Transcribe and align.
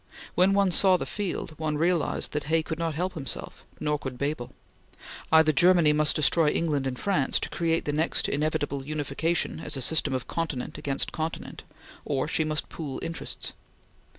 When 0.33 0.53
one 0.55 0.71
saw 0.71 0.97
the 0.97 1.05
field, 1.05 1.53
one 1.59 1.77
realized 1.77 2.31
that 2.31 2.45
Hay 2.45 2.63
could 2.63 2.79
not 2.79 2.95
help 2.95 3.13
himself, 3.13 3.63
nor 3.79 3.99
could 3.99 4.17
Bebel. 4.17 4.49
Either 5.31 5.51
Germany 5.51 5.93
must 5.93 6.15
destroy 6.15 6.47
England 6.47 6.87
and 6.87 6.97
France 6.97 7.39
to 7.39 7.49
create 7.51 7.85
the 7.85 7.93
next 7.93 8.27
inevitable 8.27 8.83
unification 8.83 9.59
as 9.59 9.77
a 9.77 9.79
system 9.81 10.15
of 10.15 10.25
continent 10.27 10.79
against 10.79 11.11
continent 11.11 11.65
or 12.03 12.27
she 12.27 12.43
must 12.43 12.67
pool 12.67 12.99
interests. 13.03 13.53